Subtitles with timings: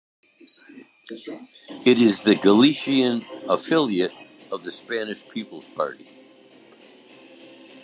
[1.85, 4.15] It is the Galician affiliate
[4.51, 6.07] of the Spanish People's Party.